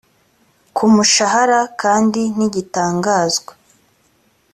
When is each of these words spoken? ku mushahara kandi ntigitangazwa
ku 0.75 0.83
mushahara 0.93 1.59
kandi 1.81 2.21
ntigitangazwa 2.35 3.51